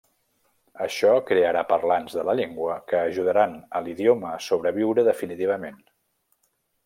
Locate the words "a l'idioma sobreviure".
3.79-5.05